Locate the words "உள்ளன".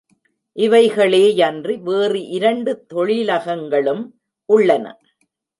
4.49-4.85